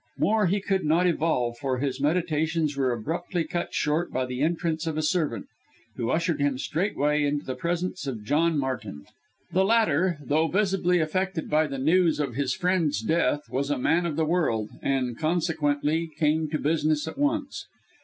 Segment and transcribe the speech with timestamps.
[0.17, 4.87] More he could not evolve, for his meditations were abruptly cut short by the entrance
[4.87, 5.45] of a servant,
[5.95, 9.05] who ushered him, straightway, into the presence of John Martin.
[9.51, 14.07] The latter, though visibly affected by the news of his friend's death, was a man
[14.07, 17.67] of the world, and, consequently, came to business at once.